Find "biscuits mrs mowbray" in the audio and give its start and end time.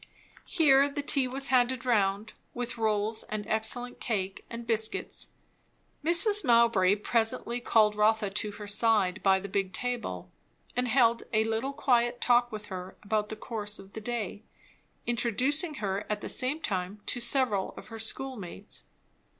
4.65-6.95